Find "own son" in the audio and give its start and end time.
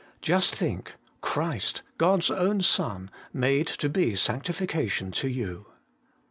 2.31-3.11